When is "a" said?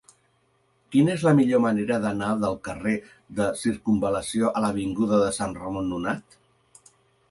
4.57-4.67